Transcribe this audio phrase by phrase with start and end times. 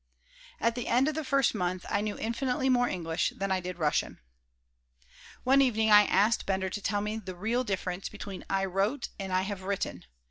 [0.59, 3.77] At the end of the first month I knew infinitely more English than I did
[3.77, 4.19] Russian
[5.43, 9.31] One evening I asked Bender to tell me the "real difference" between "I wrote" and
[9.31, 10.05] "I have written."